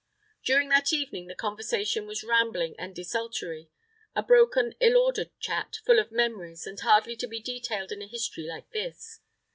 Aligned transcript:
During 0.43 0.69
that 0.69 0.91
evening 0.91 1.27
the 1.27 1.35
conversation 1.35 2.07
was 2.07 2.23
rambling 2.23 2.73
and 2.79 2.95
desultory 2.95 3.69
a 4.15 4.23
broken, 4.23 4.73
ill 4.79 4.97
ordered 4.97 5.29
chat, 5.39 5.77
full 5.85 5.99
of 5.99 6.11
memories, 6.11 6.65
and 6.65 6.79
hardly 6.79 7.15
to 7.17 7.27
be 7.27 7.39
detailed 7.39 7.91
in 7.91 8.01
a 8.01 8.07
history 8.07 8.47
like 8.47 8.71
this. 8.71 9.19